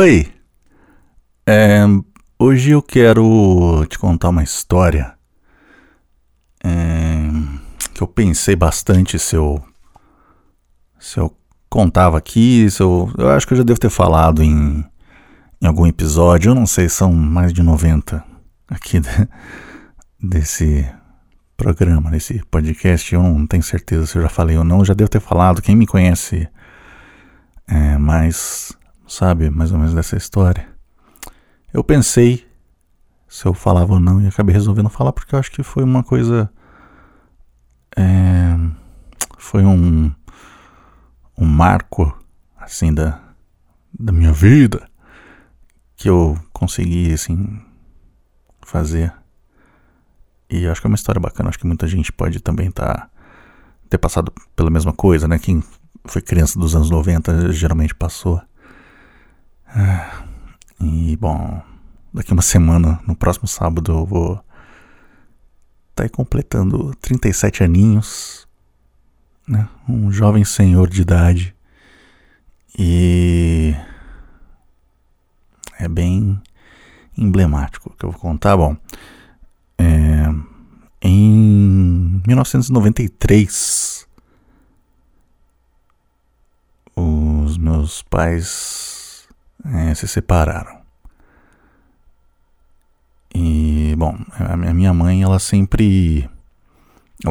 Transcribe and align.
Oi! 0.00 0.32
É, 1.44 1.80
hoje 2.38 2.70
eu 2.70 2.80
quero 2.80 3.84
te 3.88 3.98
contar 3.98 4.28
uma 4.28 4.44
história 4.44 5.12
é, 6.62 6.68
que 7.92 8.00
eu 8.00 8.06
pensei 8.06 8.54
bastante 8.54 9.18
se 9.18 9.34
eu, 9.34 9.60
se 11.00 11.18
eu 11.18 11.36
contava 11.68 12.16
aqui, 12.16 12.70
se 12.70 12.80
eu, 12.80 13.12
eu 13.18 13.28
acho 13.30 13.44
que 13.44 13.54
eu 13.54 13.58
já 13.58 13.64
devo 13.64 13.80
ter 13.80 13.90
falado 13.90 14.40
em, 14.40 14.84
em 15.60 15.66
algum 15.66 15.84
episódio, 15.84 16.50
eu 16.50 16.54
não 16.54 16.64
sei, 16.64 16.88
são 16.88 17.12
mais 17.12 17.52
de 17.52 17.64
90 17.64 18.22
aqui 18.68 19.00
de, 19.00 19.08
desse 20.22 20.88
programa, 21.56 22.08
desse 22.08 22.40
podcast, 22.48 23.12
eu 23.12 23.22
não 23.24 23.48
tenho 23.48 23.64
certeza 23.64 24.06
se 24.06 24.16
eu 24.16 24.22
já 24.22 24.28
falei 24.28 24.56
ou 24.56 24.62
não, 24.62 24.78
eu 24.78 24.84
já 24.84 24.94
devo 24.94 25.10
ter 25.10 25.20
falado, 25.20 25.60
quem 25.60 25.74
me 25.74 25.88
conhece 25.88 26.48
é, 27.66 27.98
mais 27.98 28.77
sabe, 29.08 29.50
mais 29.50 29.72
ou 29.72 29.78
menos 29.78 29.94
dessa 29.94 30.16
história. 30.16 30.68
Eu 31.72 31.82
pensei 31.82 32.46
se 33.26 33.44
eu 33.46 33.52
falava 33.54 33.94
ou 33.94 34.00
não 34.00 34.20
e 34.20 34.26
acabei 34.26 34.54
resolvendo 34.54 34.88
falar 34.88 35.12
porque 35.12 35.34
eu 35.34 35.38
acho 35.38 35.50
que 35.50 35.62
foi 35.62 35.82
uma 35.82 36.02
coisa. 36.02 36.50
É, 37.96 38.56
foi 39.36 39.64
um, 39.64 40.12
um 41.36 41.44
marco, 41.44 42.16
assim, 42.56 42.92
da, 42.92 43.20
da 43.98 44.12
minha 44.12 44.32
vida 44.32 44.88
que 45.96 46.08
eu 46.08 46.38
consegui, 46.52 47.12
assim, 47.12 47.60
fazer. 48.62 49.12
E 50.48 50.66
acho 50.66 50.80
que 50.80 50.86
é 50.86 50.90
uma 50.90 50.94
história 50.94 51.20
bacana. 51.20 51.48
Acho 51.48 51.58
que 51.58 51.66
muita 51.66 51.86
gente 51.86 52.12
pode 52.12 52.40
também 52.40 52.70
tá, 52.70 53.10
ter 53.88 53.98
passado 53.98 54.32
pela 54.54 54.70
mesma 54.70 54.92
coisa, 54.92 55.26
né? 55.26 55.38
Quem 55.38 55.62
foi 56.04 56.22
criança 56.22 56.58
dos 56.58 56.74
anos 56.74 56.88
90 56.88 57.52
geralmente 57.52 57.94
passou. 57.94 58.40
Ah, 59.70 60.24
e 60.80 61.16
bom, 61.16 61.62
daqui 62.12 62.32
uma 62.32 62.42
semana, 62.42 63.00
no 63.06 63.14
próximo 63.14 63.46
sábado, 63.46 63.92
eu 63.92 64.06
vou 64.06 64.32
estar 65.90 66.04
tá 66.04 66.08
completando 66.08 66.94
37 66.96 67.62
aninhos, 67.64 68.48
né? 69.46 69.68
Um 69.88 70.10
jovem 70.10 70.44
senhor 70.44 70.88
de 70.88 71.02
idade. 71.02 71.54
E 72.78 73.74
é 75.78 75.86
bem 75.88 76.40
emblemático 77.16 77.94
que 77.98 78.04
eu 78.04 78.10
vou 78.10 78.20
contar. 78.20 78.56
Bom, 78.56 78.76
é, 79.76 80.24
em 81.02 82.22
1993, 82.26 84.06
os 86.96 87.58
meus 87.58 88.02
pais 88.02 88.87
é, 89.72 89.94
se 89.94 90.06
separaram. 90.08 90.78
E, 93.34 93.94
bom, 93.96 94.16
a 94.38 94.56
minha 94.56 94.92
mãe, 94.92 95.22
ela 95.22 95.38
sempre. 95.38 96.28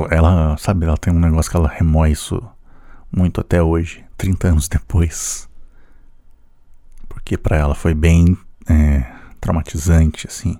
Ela, 0.09 0.57
sabe, 0.57 0.85
ela 0.85 0.97
tem 0.97 1.13
um 1.13 1.19
negócio 1.19 1.49
que 1.49 1.57
ela 1.57 1.69
remói 1.69 2.11
isso 2.11 2.41
muito 3.11 3.39
até 3.41 3.61
hoje, 3.61 4.03
30 4.17 4.47
anos 4.49 4.67
depois. 4.69 5.49
Porque 7.07 7.37
para 7.37 7.57
ela 7.57 7.75
foi 7.75 7.93
bem 7.93 8.37
é, 8.69 9.05
traumatizante, 9.39 10.27
assim. 10.27 10.57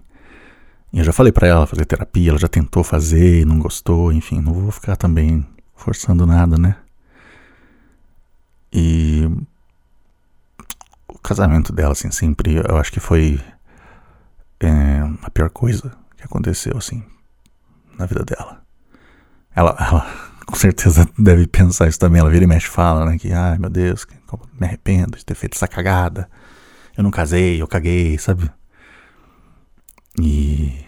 E 0.91 0.99
eu 0.99 1.03
já 1.03 1.13
falei 1.13 1.31
para 1.31 1.47
ela 1.47 1.67
fazer 1.67 1.85
terapia, 1.85 2.31
ela 2.31 2.39
já 2.39 2.47
tentou 2.47 2.83
fazer 2.83 3.41
e 3.41 3.45
não 3.45 3.59
gostou, 3.59 4.11
enfim, 4.11 4.41
não 4.41 4.53
vou 4.53 4.71
ficar 4.71 4.95
também 4.95 5.45
forçando 5.75 6.25
nada, 6.25 6.57
né? 6.57 6.77
E 8.71 9.29
casamento 11.27 11.73
dela, 11.73 11.91
assim, 11.91 12.09
sempre, 12.11 12.55
eu 12.55 12.77
acho 12.77 12.91
que 12.91 12.99
foi 12.99 13.39
é, 14.59 15.01
a 15.21 15.29
pior 15.29 15.49
coisa 15.49 15.91
que 16.15 16.23
aconteceu, 16.23 16.77
assim, 16.77 17.03
na 17.97 18.05
vida 18.05 18.23
dela. 18.23 18.61
Ela, 19.55 19.75
ela 19.79 20.07
com 20.45 20.55
certeza 20.55 21.07
deve 21.17 21.47
pensar 21.47 21.87
isso 21.87 21.99
também. 21.99 22.21
Ela 22.21 22.29
vira 22.29 22.45
e 22.45 22.47
mexe 22.47 22.67
fala, 22.67 23.05
né? 23.05 23.17
Que, 23.17 23.33
ai 23.33 23.57
meu 23.57 23.69
Deus, 23.69 24.05
me 24.59 24.65
arrependo 24.65 25.17
de 25.17 25.25
ter 25.25 25.35
feito 25.35 25.55
essa 25.55 25.67
cagada. 25.67 26.29
Eu 26.95 27.03
não 27.03 27.11
casei, 27.11 27.61
eu 27.61 27.67
caguei, 27.67 28.17
sabe? 28.17 28.49
E. 30.19 30.85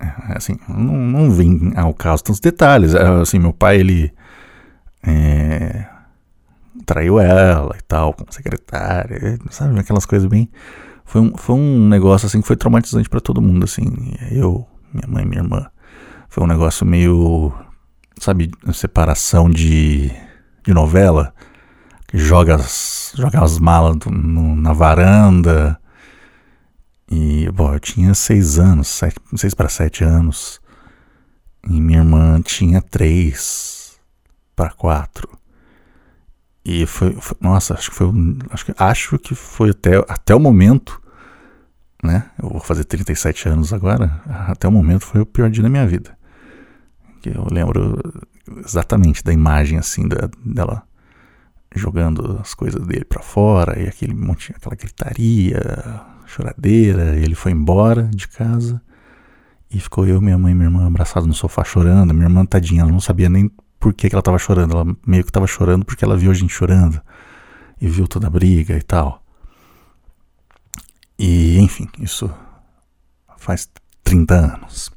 É, 0.00 0.36
assim, 0.36 0.58
não, 0.68 0.96
não 0.96 1.30
vim 1.30 1.72
ao 1.76 1.94
caso 1.94 2.24
tantos 2.24 2.40
detalhes. 2.40 2.94
É, 2.94 3.06
assim, 3.20 3.38
meu 3.38 3.52
pai, 3.52 3.78
ele. 3.78 4.12
É, 5.02 5.86
traiu 6.84 7.18
ela 7.18 7.74
e 7.78 7.82
tal, 7.82 8.12
como 8.14 8.32
secretária, 8.32 9.38
sabe? 9.50 9.78
Aquelas 9.78 10.06
coisas 10.06 10.28
bem. 10.28 10.50
Foi 11.04 11.20
um, 11.20 11.36
foi 11.36 11.54
um 11.54 11.88
negócio 11.88 12.26
assim 12.26 12.40
que 12.40 12.46
foi 12.46 12.56
traumatizante 12.56 13.08
para 13.08 13.20
todo 13.20 13.42
mundo, 13.42 13.64
assim. 13.64 13.84
Eu, 14.30 14.66
minha 14.92 15.06
mãe, 15.08 15.24
minha 15.24 15.42
irmã. 15.42 15.66
Foi 16.28 16.42
um 16.42 16.46
negócio 16.46 16.86
meio. 16.86 17.52
Sabe, 18.18 18.50
separação 18.72 19.50
de, 19.50 20.10
de 20.64 20.72
novela. 20.72 21.34
Que 22.08 22.18
joga 22.18 22.56
as, 22.56 23.12
joga 23.16 23.42
as 23.42 23.58
malas 23.58 23.96
no, 24.06 24.56
na 24.56 24.72
varanda. 24.72 25.78
E, 27.10 27.50
bom, 27.52 27.74
eu 27.74 27.80
tinha 27.80 28.14
seis 28.14 28.58
anos, 28.58 28.88
sete, 28.88 29.16
seis 29.36 29.54
para 29.54 29.68
sete 29.68 30.02
anos. 30.04 30.60
E 31.68 31.80
minha 31.80 31.98
irmã 31.98 32.40
tinha 32.42 32.80
três 32.82 33.98
para 34.56 34.70
quatro. 34.70 35.33
E 36.64 36.86
foi, 36.86 37.12
foi, 37.20 37.36
nossa, 37.40 37.74
acho 37.74 37.90
que 37.90 37.96
foi, 37.96 38.08
acho 38.50 38.64
que, 38.64 38.74
acho 38.76 39.18
que 39.18 39.34
foi 39.34 39.70
até, 39.70 39.96
até 40.08 40.34
o 40.34 40.40
momento, 40.40 41.00
né? 42.02 42.30
Eu 42.42 42.48
vou 42.48 42.60
fazer 42.60 42.84
37 42.84 43.48
anos 43.48 43.72
agora, 43.72 44.22
até 44.48 44.66
o 44.66 44.72
momento 44.72 45.04
foi 45.04 45.20
o 45.20 45.26
pior 45.26 45.50
dia 45.50 45.62
da 45.62 45.68
minha 45.68 45.86
vida. 45.86 46.16
Que 47.20 47.30
eu 47.30 47.46
lembro 47.50 48.00
exatamente 48.64 49.22
da 49.22 49.32
imagem 49.32 49.78
assim 49.78 50.08
da, 50.08 50.28
dela 50.44 50.82
jogando 51.74 52.38
as 52.40 52.54
coisas 52.54 52.86
dele 52.86 53.04
para 53.04 53.22
fora 53.22 53.78
e 53.80 53.88
aquele 53.88 54.14
monte, 54.14 54.52
aquela 54.56 54.76
gritaria, 54.76 55.60
choradeira, 56.26 57.16
ele 57.16 57.34
foi 57.34 57.52
embora 57.52 58.04
de 58.04 58.28
casa. 58.28 58.80
E 59.70 59.80
ficou 59.80 60.06
eu, 60.06 60.20
minha 60.20 60.38
mãe 60.38 60.52
e 60.52 60.54
minha 60.54 60.66
irmã 60.68 60.86
abraçados 60.86 61.26
no 61.26 61.34
sofá 61.34 61.64
chorando. 61.64 62.14
Minha 62.14 62.26
irmã, 62.26 62.46
tadinha, 62.46 62.82
ela 62.82 62.92
não 62.92 63.00
sabia 63.00 63.28
nem 63.28 63.50
por 63.84 63.92
que, 63.92 64.08
que 64.08 64.14
ela 64.14 64.20
estava 64.20 64.38
chorando. 64.38 64.72
Ela 64.72 64.96
meio 65.06 65.22
que 65.22 65.28
estava 65.28 65.46
chorando 65.46 65.84
porque 65.84 66.02
ela 66.02 66.16
viu 66.16 66.30
a 66.30 66.34
gente 66.34 66.54
chorando 66.54 66.98
e 67.78 67.86
viu 67.86 68.08
toda 68.08 68.28
a 68.28 68.30
briga 68.30 68.74
e 68.78 68.82
tal. 68.82 69.22
E, 71.18 71.58
enfim, 71.58 71.86
isso 72.00 72.32
faz 73.36 73.68
30 74.02 74.34
anos. 74.34 74.90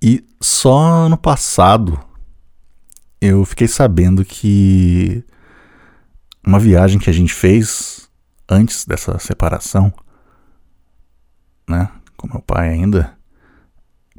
E 0.00 0.24
só 0.40 1.06
no 1.06 1.18
passado 1.18 2.00
eu 3.20 3.44
fiquei 3.44 3.68
sabendo 3.68 4.24
que 4.24 5.22
uma 6.42 6.58
viagem 6.58 6.98
que 6.98 7.10
a 7.10 7.12
gente 7.12 7.34
fez 7.34 8.08
antes 8.48 8.86
dessa 8.86 9.18
separação, 9.18 9.92
né, 11.68 11.90
com 12.16 12.26
meu 12.26 12.40
pai 12.40 12.70
ainda, 12.70 13.14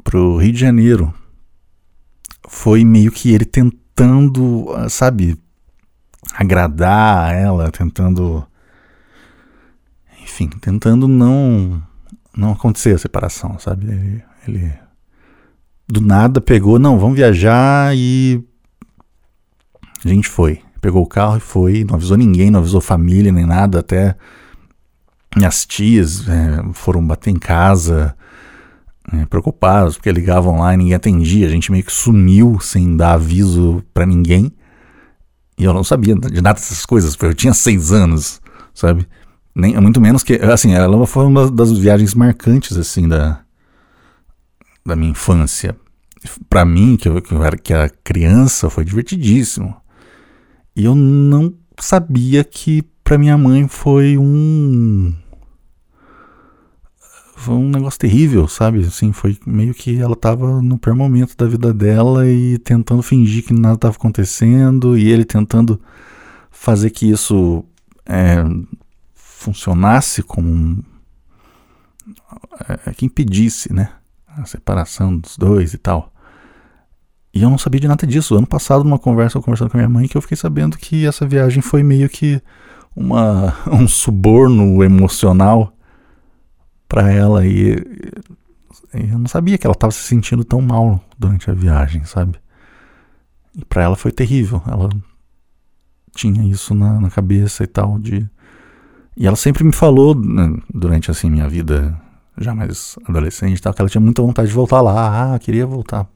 pro 0.03 0.37
Rio 0.37 0.53
de 0.53 0.59
Janeiro, 0.59 1.11
foi 2.47 2.83
meio 2.83 3.11
que 3.11 3.33
ele 3.33 3.45
tentando, 3.45 4.73
ah, 4.73 4.89
sabe, 4.89 5.37
agradar 6.33 7.35
ela, 7.35 7.69
tentando. 7.69 8.45
Enfim, 10.23 10.49
tentando 10.61 11.07
não 11.07 11.81
não 12.35 12.51
acontecer 12.51 12.93
a 12.93 12.97
separação, 12.97 13.57
sabe? 13.59 13.87
Ele, 13.87 14.23
ele 14.47 14.73
do 15.87 16.01
nada 16.01 16.41
pegou, 16.41 16.77
não, 16.77 16.99
vamos 16.99 17.15
viajar 17.17 17.95
e 17.95 18.43
a 20.03 20.07
gente 20.07 20.27
foi. 20.27 20.61
Pegou 20.81 21.03
o 21.03 21.07
carro 21.07 21.37
e 21.37 21.41
foi, 21.41 21.83
não 21.83 21.95
avisou 21.95 22.17
ninguém, 22.17 22.51
não 22.51 22.59
avisou 22.59 22.79
família 22.79 23.31
nem 23.31 23.45
nada, 23.45 23.79
até 23.79 24.15
minhas 25.35 25.65
tias 25.65 26.27
é, 26.27 26.63
foram 26.73 27.05
bater 27.05 27.31
em 27.31 27.39
casa, 27.39 28.15
né, 29.11 29.25
preocupados, 29.25 29.95
porque 29.95 30.11
ligavam 30.11 30.59
lá 30.59 30.73
e 30.73 30.77
ninguém 30.77 30.93
atendia. 30.93 31.47
A 31.47 31.49
gente 31.49 31.71
meio 31.71 31.83
que 31.83 31.91
sumiu 31.91 32.59
sem 32.59 32.95
dar 32.95 33.13
aviso 33.13 33.83
para 33.93 34.05
ninguém. 34.05 34.51
E 35.57 35.63
eu 35.63 35.73
não 35.73 35.83
sabia 35.83 36.15
de 36.15 36.41
nada 36.41 36.59
dessas 36.59 36.85
coisas, 36.85 37.15
porque 37.15 37.31
eu 37.31 37.35
tinha 37.35 37.53
seis 37.53 37.91
anos, 37.91 38.41
sabe? 38.73 39.07
Nem, 39.55 39.79
muito 39.81 39.99
menos 39.99 40.23
que. 40.23 40.35
Assim, 40.35 40.73
ela 40.73 41.07
foi 41.07 41.25
uma 41.25 41.49
das 41.49 41.71
viagens 41.71 42.13
marcantes, 42.13 42.77
assim, 42.77 43.07
da, 43.07 43.41
da 44.85 44.95
minha 44.95 45.11
infância. 45.11 45.75
Para 46.49 46.63
mim, 46.63 46.95
que 46.95 47.09
eu, 47.09 47.21
que 47.21 47.33
eu 47.33 47.43
era 47.43 47.57
que 47.57 47.73
era 47.73 47.89
criança, 47.89 48.69
foi 48.69 48.85
divertidíssimo. 48.85 49.75
E 50.75 50.85
eu 50.85 50.93
não 50.93 51.55
sabia 51.79 52.43
que 52.43 52.83
para 53.03 53.17
minha 53.17 53.37
mãe 53.37 53.67
foi 53.67 54.17
um 54.17 55.13
foi 57.47 57.55
um 57.55 57.69
negócio 57.69 57.99
terrível, 57.99 58.45
sabe? 58.47 58.79
Assim, 58.81 59.13
foi 59.13 59.37
meio 59.45 59.73
que 59.73 59.99
ela 59.99 60.15
tava 60.15 60.61
no 60.61 60.77
pior 60.77 60.95
momento 60.95 61.35
da 61.37 61.45
vida 61.45 61.73
dela 61.73 62.27
e 62.27 62.57
tentando 62.57 63.01
fingir 63.01 63.45
que 63.45 63.53
nada 63.53 63.75
estava 63.75 63.95
acontecendo 63.95 64.97
e 64.97 65.09
ele 65.09 65.23
tentando 65.23 65.79
fazer 66.51 66.89
que 66.89 67.09
isso 67.09 67.63
é, 68.05 68.43
funcionasse 69.15 70.21
como 70.21 70.49
um, 70.49 70.83
é, 72.85 72.93
que 72.93 73.05
impedisse, 73.05 73.71
né, 73.71 73.91
a 74.27 74.45
separação 74.45 75.17
dos 75.17 75.37
dois 75.37 75.73
e 75.73 75.77
tal. 75.77 76.11
E 77.33 77.43
eu 77.43 77.49
não 77.49 77.57
sabia 77.57 77.79
de 77.79 77.87
nada 77.87 78.05
disso. 78.05 78.35
Ano 78.35 78.47
passado, 78.47 78.83
numa 78.83 78.99
conversa, 78.99 79.37
eu 79.37 79.41
conversando 79.41 79.69
com 79.69 79.77
a 79.77 79.79
minha 79.79 79.89
mãe, 79.89 80.07
que 80.07 80.17
eu 80.17 80.21
fiquei 80.21 80.35
sabendo 80.35 80.77
que 80.77 81.05
essa 81.05 81.25
viagem 81.25 81.61
foi 81.61 81.81
meio 81.81 82.09
que 82.09 82.41
uma, 82.93 83.55
um 83.71 83.87
suborno 83.87 84.83
emocional 84.83 85.76
para 86.87 87.11
ela 87.11 87.45
e, 87.45 87.73
e, 88.93 89.11
eu 89.11 89.19
não 89.19 89.27
sabia 89.27 89.57
que 89.57 89.67
ela 89.67 89.73
estava 89.73 89.91
se 89.91 90.03
sentindo 90.03 90.43
tão 90.43 90.61
mal 90.61 91.03
durante 91.17 91.49
a 91.49 91.53
viagem, 91.53 92.03
sabe? 92.05 92.39
E 93.55 93.65
para 93.65 93.83
ela 93.83 93.95
foi 93.95 94.11
terrível. 94.11 94.61
Ela 94.67 94.89
tinha 96.15 96.43
isso 96.49 96.73
na, 96.73 96.99
na 96.99 97.09
cabeça 97.09 97.63
e 97.63 97.67
tal 97.67 97.99
de 97.99 98.27
e 99.15 99.25
ela 99.25 99.35
sempre 99.35 99.63
me 99.63 99.71
falou 99.71 100.13
né, 100.13 100.55
durante 100.71 101.09
assim 101.09 101.27
minha 101.29 101.49
vida 101.49 101.99
já 102.37 102.53
mais 102.53 102.95
adolescente, 103.07 103.59
tal, 103.59 103.73
que 103.73 103.81
ela 103.81 103.89
tinha 103.89 104.01
muita 104.01 104.21
vontade 104.21 104.49
de 104.49 104.53
voltar 104.53 104.79
lá, 104.79 105.33
ah, 105.33 105.39
queria 105.39 105.65
voltar 105.65 106.07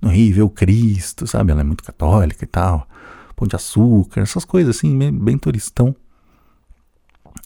no 0.00 0.10
Rio 0.10 0.34
ver 0.34 0.42
o 0.42 0.50
Cristo, 0.50 1.26
sabe? 1.26 1.52
Ela 1.52 1.60
é 1.60 1.64
muito 1.64 1.84
católica 1.84 2.44
e 2.44 2.48
tal. 2.48 2.86
Pão 3.34 3.46
de 3.46 3.54
açúcar, 3.54 4.22
essas 4.22 4.44
coisas 4.44 4.76
assim, 4.76 5.12
bem 5.12 5.38
turistão. 5.38 5.94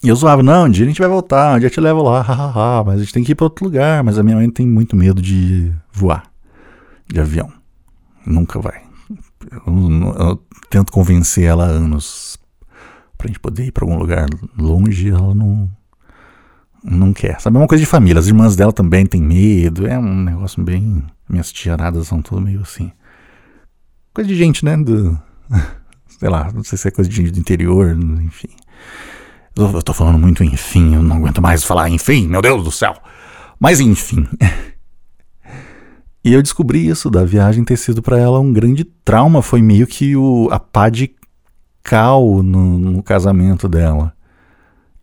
E 0.03 0.07
eu 0.09 0.15
zoava, 0.15 0.41
não, 0.41 0.65
um 0.65 0.69
dia 0.69 0.83
a 0.83 0.87
gente 0.87 0.99
vai 0.99 1.09
voltar, 1.09 1.55
um 1.55 1.59
dia 1.59 1.67
eu 1.67 1.71
te 1.71 1.79
levo 1.79 2.01
lá, 2.01 2.21
hahaha, 2.21 2.83
mas 2.83 2.95
a 2.95 3.03
gente 3.03 3.13
tem 3.13 3.23
que 3.23 3.33
ir 3.33 3.35
para 3.35 3.45
outro 3.45 3.65
lugar. 3.65 4.03
Mas 4.03 4.17
a 4.17 4.23
minha 4.23 4.35
mãe 4.35 4.49
tem 4.49 4.65
muito 4.65 4.95
medo 4.95 5.21
de 5.21 5.71
voar 5.91 6.23
de 7.07 7.19
avião. 7.19 7.51
Nunca 8.25 8.59
vai. 8.59 8.81
Eu, 9.51 10.13
eu 10.17 10.43
tento 10.69 10.91
convencer 10.91 11.43
ela 11.45 11.65
há 11.65 11.69
anos 11.69 12.39
pra 13.17 13.27
gente 13.27 13.39
poder 13.39 13.65
ir 13.65 13.71
para 13.71 13.83
algum 13.85 13.97
lugar 13.97 14.27
longe, 14.57 15.09
ela 15.09 15.35
não 15.35 15.69
não 16.83 17.13
quer. 17.13 17.39
Sabe, 17.39 17.57
é 17.57 17.59
uma 17.59 17.67
coisa 17.67 17.83
de 17.83 17.89
família. 17.89 18.19
As 18.19 18.27
irmãs 18.27 18.55
dela 18.55 18.73
também 18.73 19.05
têm 19.05 19.21
medo. 19.21 19.85
É 19.85 19.99
um 19.99 20.23
negócio 20.23 20.63
bem. 20.63 21.03
Minhas 21.29 21.51
tiaradas 21.51 22.07
são 22.07 22.23
tudo 22.23 22.41
meio 22.41 22.61
assim. 22.61 22.91
Coisa 24.13 24.27
de 24.27 24.35
gente, 24.35 24.65
né? 24.65 24.75
Do, 24.75 25.19
sei 26.07 26.29
lá, 26.29 26.51
não 26.51 26.63
sei 26.63 26.77
se 26.77 26.87
é 26.87 26.91
coisa 26.91 27.09
de 27.09 27.15
gente 27.15 27.31
do 27.31 27.39
interior, 27.39 27.95
enfim. 28.23 28.49
Eu, 29.55 29.71
eu 29.71 29.81
tô 29.81 29.93
falando 29.93 30.17
muito 30.17 30.43
enfim, 30.43 30.95
eu 30.95 31.03
não 31.03 31.17
aguento 31.17 31.41
mais 31.41 31.63
falar 31.63 31.89
enfim, 31.89 32.27
meu 32.27 32.41
Deus 32.41 32.63
do 32.63 32.71
céu. 32.71 32.95
Mas 33.59 33.79
enfim. 33.79 34.27
E 36.23 36.33
eu 36.33 36.41
descobri 36.43 36.87
isso 36.87 37.09
da 37.09 37.25
viagem 37.25 37.63
ter 37.63 37.77
sido 37.77 37.99
para 37.99 38.15
ela 38.15 38.39
um 38.39 38.53
grande 38.53 38.83
trauma. 38.83 39.41
Foi 39.41 39.59
meio 39.59 39.87
que 39.87 40.15
o, 40.15 40.47
a 40.51 40.59
pá 40.59 40.87
de 40.87 41.15
cal 41.81 42.43
no, 42.43 42.77
no 42.77 43.03
casamento 43.03 43.67
dela. 43.67 44.13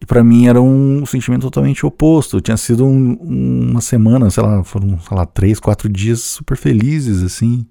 E 0.01 0.07
para 0.07 0.23
mim 0.23 0.47
era 0.47 0.63
um 0.63 1.05
sentimento 1.05 1.43
totalmente 1.43 1.85
oposto. 1.85 2.41
Tinha 2.41 2.57
sido 2.57 2.87
um, 2.87 3.15
uma 3.15 3.81
semana, 3.81 4.31
sei 4.31 4.45
lá, 4.45 4.63
foram, 4.63 4.99
sei 5.01 5.17
lá, 5.17 5.27
três, 5.27 5.59
quatro 5.59 5.89
dias 5.89 6.21
super 6.21 6.57
felizes, 6.57 7.23
assim. 7.23 7.67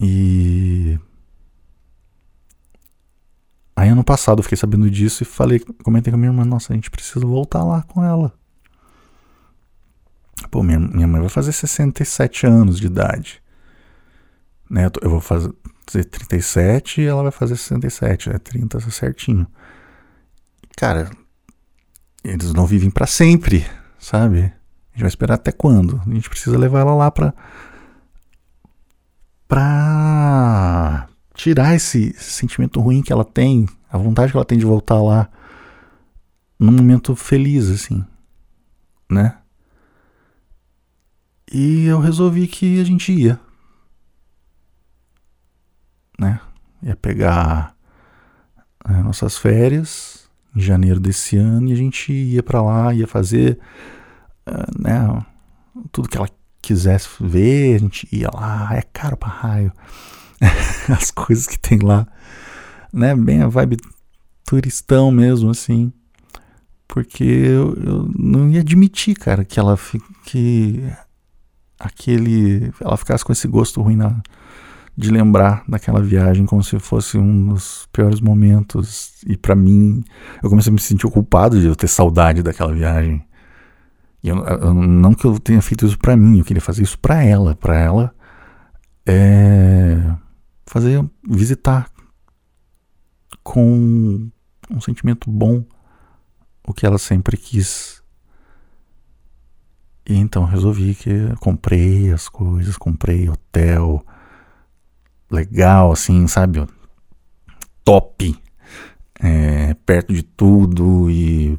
E. 0.00 0.98
Ano 4.00 4.04
passado 4.06 4.42
fiquei 4.42 4.56
sabendo 4.56 4.90
disso 4.90 5.22
e 5.22 5.26
falei, 5.26 5.60
comentei 5.84 6.10
com 6.10 6.16
a 6.16 6.18
minha 6.18 6.30
irmã, 6.30 6.42
nossa, 6.42 6.72
a 6.72 6.74
gente 6.74 6.90
precisa 6.90 7.20
voltar 7.20 7.62
lá 7.62 7.82
com 7.82 8.02
ela. 8.02 8.32
Pô, 10.50 10.62
minha, 10.62 10.78
minha 10.78 11.06
mãe 11.06 11.20
vai 11.20 11.28
fazer 11.28 11.52
67 11.52 12.46
anos 12.46 12.80
de 12.80 12.86
idade. 12.86 13.42
Né, 14.70 14.90
eu 15.02 15.10
vou 15.10 15.20
fazer 15.20 15.52
37 15.86 17.02
e 17.02 17.04
ela 17.04 17.24
vai 17.24 17.30
fazer 17.30 17.56
67, 17.56 18.30
é 18.30 18.38
30 18.38 18.80
certinho. 18.90 19.46
Cara, 20.78 21.10
eles 22.24 22.54
não 22.54 22.64
vivem 22.64 22.90
para 22.90 23.06
sempre, 23.06 23.66
sabe? 23.98 24.38
A 24.38 24.92
gente 24.94 25.00
vai 25.00 25.08
esperar 25.08 25.34
até 25.34 25.52
quando? 25.52 26.00
A 26.06 26.14
gente 26.14 26.30
precisa 26.30 26.56
levar 26.56 26.80
ela 26.80 26.94
lá 26.94 27.10
pra. 27.10 27.34
pra 29.46 31.06
tirar 31.34 31.74
esse 31.74 32.14
sentimento 32.14 32.80
ruim 32.80 33.02
que 33.02 33.12
ela 33.12 33.26
tem, 33.26 33.66
a 33.90 33.98
vontade 33.98 34.30
que 34.30 34.36
ela 34.36 34.44
tem 34.44 34.58
de 34.58 34.64
voltar 34.64 35.02
lá 35.02 35.28
num 36.58 36.72
momento 36.72 37.16
feliz, 37.16 37.68
assim, 37.68 38.04
né? 39.10 39.38
E 41.52 41.86
eu 41.86 41.98
resolvi 41.98 42.46
que 42.46 42.80
a 42.80 42.84
gente 42.84 43.12
ia, 43.12 43.40
né? 46.18 46.40
Ia 46.82 46.94
pegar 46.94 47.74
né, 48.86 49.02
nossas 49.02 49.36
férias 49.36 50.28
em 50.54 50.60
janeiro 50.60 51.00
desse 51.00 51.36
ano 51.36 51.68
e 51.68 51.72
a 51.72 51.76
gente 51.76 52.12
ia 52.12 52.42
para 52.42 52.62
lá, 52.62 52.94
ia 52.94 53.06
fazer 53.06 53.58
uh, 54.46 54.82
né, 54.82 55.24
tudo 55.90 56.08
que 56.08 56.16
ela 56.16 56.28
quisesse 56.62 57.08
ver, 57.20 57.76
a 57.76 57.78
gente 57.78 58.08
ia 58.12 58.28
lá, 58.32 58.70
é 58.72 58.82
caro 58.82 59.16
pra 59.16 59.28
raio. 59.28 59.72
As 60.88 61.10
coisas 61.10 61.46
que 61.46 61.58
tem 61.58 61.78
lá, 61.80 62.06
né? 62.92 63.14
Bem 63.14 63.42
a 63.42 63.48
vibe 63.48 63.76
turistão 64.44 65.10
mesmo, 65.10 65.50
assim. 65.50 65.92
Porque 66.88 67.24
eu, 67.24 67.74
eu 67.74 68.10
não 68.18 68.50
ia 68.50 68.60
admitir, 68.60 69.14
cara, 69.14 69.44
que 69.44 69.60
ela 69.60 69.78
que 70.24 70.82
aquele 71.78 72.72
ela 72.80 72.96
ficasse 72.96 73.24
com 73.24 73.32
esse 73.32 73.46
gosto 73.46 73.80
ruim 73.80 73.96
na, 73.96 74.20
de 74.96 75.10
lembrar 75.10 75.62
daquela 75.68 76.02
viagem 76.02 76.44
como 76.44 76.62
se 76.64 76.78
fosse 76.78 77.16
um 77.16 77.48
dos 77.48 77.88
piores 77.92 78.20
momentos. 78.20 79.12
E 79.26 79.36
para 79.36 79.54
mim, 79.54 80.02
eu 80.42 80.50
comecei 80.50 80.70
a 80.70 80.74
me 80.74 80.80
sentir 80.80 81.08
culpado 81.10 81.60
de 81.60 81.66
eu 81.66 81.76
ter 81.76 81.88
saudade 81.88 82.42
daquela 82.42 82.72
viagem. 82.72 83.24
E 84.22 84.28
eu, 84.28 84.36
eu, 84.44 84.74
não 84.74 85.14
que 85.14 85.24
eu 85.24 85.38
tenha 85.38 85.62
feito 85.62 85.86
isso 85.86 85.98
para 85.98 86.16
mim, 86.16 86.38
eu 86.38 86.44
queria 86.44 86.60
fazer 86.60 86.82
isso 86.82 86.98
para 86.98 87.22
ela, 87.22 87.54
para 87.54 87.78
ela 87.78 88.14
é, 89.06 90.14
fazer 90.66 91.04
visitar 91.26 91.88
com 93.42 94.30
um 94.70 94.80
sentimento 94.80 95.30
bom 95.30 95.64
o 96.66 96.72
que 96.72 96.86
ela 96.86 96.98
sempre 96.98 97.36
quis. 97.36 98.02
E 100.06 100.14
então 100.14 100.44
resolvi 100.44 100.94
que 100.94 101.34
comprei 101.40 102.12
as 102.12 102.28
coisas, 102.28 102.76
comprei 102.76 103.28
hotel, 103.28 104.04
legal, 105.30 105.92
assim, 105.92 106.26
sabe? 106.26 106.66
Top, 107.84 108.36
é, 109.20 109.74
perto 109.74 110.12
de 110.12 110.22
tudo 110.22 111.10
e 111.10 111.58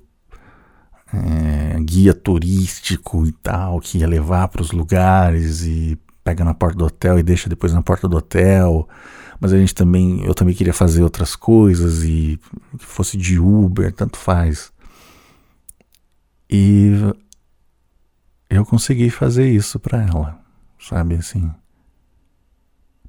é, 1.13 1.79
guia 1.81 2.13
turístico 2.13 3.25
e 3.25 3.31
tal, 3.31 3.79
que 3.79 3.99
ia 3.99 4.07
levar 4.07 4.47
para 4.47 4.61
os 4.61 4.71
lugares 4.71 5.61
e 5.61 5.97
pega 6.23 6.43
na 6.43 6.53
porta 6.53 6.77
do 6.77 6.85
hotel 6.85 7.19
e 7.19 7.23
deixa 7.23 7.49
depois 7.49 7.73
na 7.73 7.81
porta 7.81 8.07
do 8.07 8.17
hotel. 8.17 8.87
Mas 9.39 9.53
a 9.53 9.57
gente 9.57 9.73
também, 9.73 10.23
eu 10.23 10.35
também 10.35 10.53
queria 10.53 10.73
fazer 10.73 11.01
outras 11.01 11.35
coisas 11.35 12.03
e 12.03 12.39
que 12.77 12.85
fosse 12.85 13.17
de 13.17 13.39
Uber, 13.39 13.91
tanto 13.91 14.17
faz. 14.17 14.71
E 16.49 16.91
eu 18.49 18.65
consegui 18.65 19.09
fazer 19.09 19.49
isso 19.49 19.79
para 19.79 20.03
ela, 20.03 20.39
sabe 20.77 21.15
assim. 21.15 21.49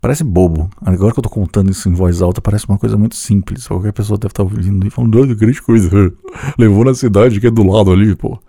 Parece 0.00 0.24
bobo. 0.24 0.70
Agora 0.80 1.12
que 1.12 1.18
eu 1.18 1.22
tô 1.22 1.30
contando 1.30 1.70
isso 1.70 1.88
em 1.88 1.92
voz 1.92 2.22
alta, 2.22 2.40
parece 2.40 2.66
uma 2.68 2.78
coisa 2.78 2.96
muito 2.96 3.14
simples. 3.14 3.68
Qualquer 3.68 3.92
pessoa 3.92 4.18
deve 4.18 4.32
estar 4.32 4.42
tá 4.42 4.50
ouvindo 4.50 4.84
e 4.86 4.90
falando, 4.90 5.20
olha, 5.20 5.34
grande 5.34 5.62
coisa. 5.62 5.88
Levou 6.58 6.84
na 6.84 6.94
cidade 6.94 7.40
que 7.40 7.46
é 7.46 7.50
do 7.50 7.62
lado 7.62 7.92
ali, 7.92 8.16
pô. 8.16 8.40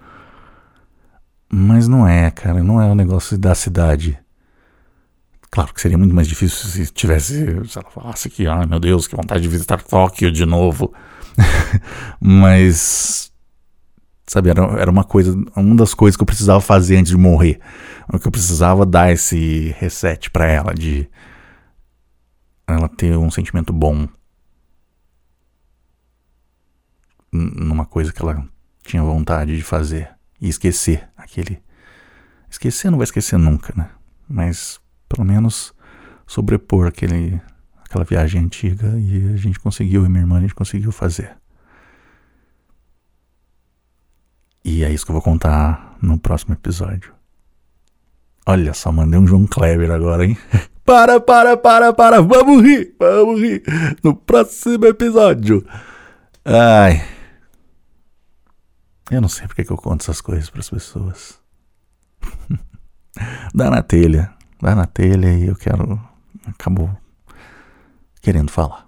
Mas 1.52 1.88
não 1.88 2.08
é, 2.08 2.32
cara. 2.32 2.64
Não 2.64 2.82
é 2.82 2.88
o 2.88 2.94
um 2.94 2.96
negócio 2.96 3.38
da 3.38 3.54
cidade. 3.54 4.18
Claro 5.54 5.72
que 5.72 5.80
seria 5.80 6.00
muito 6.00 6.16
mais 6.16 6.28
difícil 6.28 6.68
se 6.68 6.92
tivesse, 6.92 7.46
se 7.68 7.78
ela 7.78 7.88
falasse 7.92 8.28
que, 8.28 8.48
ai 8.48 8.66
meu 8.66 8.80
Deus, 8.80 9.06
que 9.06 9.16
vontade 9.16 9.44
de 9.44 9.48
visitar 9.48 9.84
Tóquio 9.84 10.32
de 10.32 10.48
novo. 10.48 10.92
Mas, 12.20 13.32
sabe, 14.26 14.50
era, 14.50 14.64
era 14.80 14.90
uma 14.90 15.04
coisa, 15.04 15.32
uma 15.56 15.76
das 15.76 15.94
coisas 15.94 16.18
que 16.18 16.24
eu 16.24 16.26
precisava 16.26 16.60
fazer 16.60 16.98
antes 16.98 17.12
de 17.12 17.18
morrer. 17.20 17.60
O 18.12 18.18
que 18.18 18.28
eu 18.28 18.32
precisava 18.32 18.84
dar 18.84 19.12
esse 19.12 19.76
reset 19.78 20.32
para 20.32 20.48
ela 20.48 20.74
de 20.74 21.08
ela 22.66 22.90
ter 22.90 23.16
um 23.16 23.30
sentimento 23.30 23.72
bom 23.72 24.08
numa 27.32 27.86
coisa 27.86 28.12
que 28.12 28.24
ela 28.24 28.44
tinha 28.84 29.04
vontade 29.04 29.56
de 29.56 29.62
fazer 29.62 30.10
e 30.42 30.50
esquecer 30.50 31.08
aquele. 31.16 31.62
Esquecer 32.50 32.90
não 32.90 32.98
vai 32.98 33.06
esquecer 33.06 33.38
nunca, 33.38 33.72
né? 33.78 33.92
Mas 34.28 34.82
pelo 35.14 35.26
menos 35.28 35.74
sobrepor 36.26 36.88
aquele, 36.88 37.40
aquela 37.86 38.04
viagem 38.04 38.42
antiga 38.42 38.88
e 38.98 39.34
a 39.34 39.38
gente 39.38 39.60
conseguiu, 39.60 40.06
e 40.06 40.10
minha 40.10 40.24
irmã, 40.24 40.38
a 40.38 40.42
gente 40.42 40.56
conseguiu 40.56 40.92
fazer. 40.92 41.38
E 44.66 44.84
é 44.84 44.92
isso 44.92 45.06
que 45.06 45.12
eu 45.12 45.14
vou 45.14 45.22
contar 45.22 45.96
no 46.02 46.18
próximo 46.18 46.54
episódio. 46.54 47.14
Olha 48.46 48.74
só, 48.74 48.92
mandei 48.92 49.20
um 49.20 49.28
João 49.28 49.46
Kleber 49.46 49.92
agora, 49.92 50.26
hein? 50.26 50.38
Para, 50.86 51.18
para, 51.18 51.56
para, 51.56 51.94
para. 51.94 52.22
Vamos 52.22 52.62
rir, 52.62 52.94
vamos 53.00 53.40
rir. 53.40 53.64
No 54.04 54.14
próximo 54.14 54.86
episódio. 54.86 55.66
Ai, 56.44 57.02
Eu 59.10 59.22
não 59.22 59.30
sei 59.30 59.48
porque 59.48 59.64
que 59.64 59.72
eu 59.72 59.78
conto 59.78 60.02
essas 60.02 60.20
coisas 60.20 60.50
para 60.50 60.60
as 60.60 60.70
pessoas. 60.70 61.40
dá 63.56 63.70
na 63.70 63.82
telha, 63.82 64.34
dá 64.64 64.74
na 64.74 64.86
telha 64.88 65.32
e 65.32 65.48
eu 65.48 65.56
quero. 65.56 66.00
Acabou 66.48 66.90
querendo 68.22 68.50
falar. 68.50 68.83